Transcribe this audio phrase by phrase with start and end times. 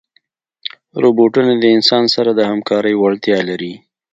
[1.01, 3.73] روبوټونه د انسان سره د همکارۍ وړتیا لري.